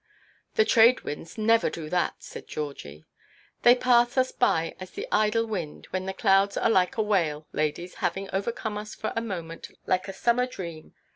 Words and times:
"The 0.55 0.65
trade–winds 0.65 1.37
never 1.37 1.69
do 1.69 1.87
that," 1.91 2.23
said 2.23 2.47
Georgie. 2.47 3.05
"They 3.61 3.75
pass 3.75 4.17
us 4.17 4.31
by 4.31 4.75
as 4.79 4.89
the 4.89 5.07
idle 5.11 5.45
wind, 5.45 5.85
when 5.91 6.07
the 6.07 6.11
clouds 6.13 6.57
are 6.57 6.71
like 6.71 6.97
a 6.97 7.03
whale, 7.03 7.45
ladies, 7.51 7.93
having 8.01 8.27
overcome 8.33 8.79
us 8.79 8.95
for 8.95 9.13
a 9.15 9.21
moment, 9.21 9.67
like 9.85 10.07
a 10.07 10.13
summer 10.13 10.47
dream. 10.47 10.95